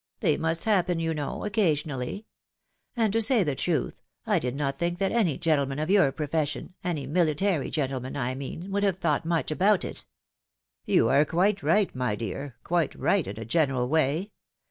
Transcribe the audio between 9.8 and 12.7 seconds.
it."" You are quite right, my dear—